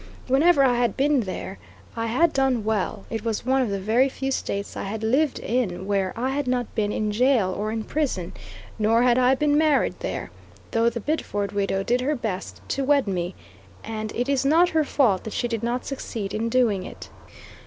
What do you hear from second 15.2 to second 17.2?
that she did not succeed in doing it.